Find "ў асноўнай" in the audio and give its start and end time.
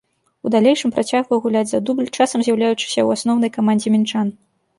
3.03-3.53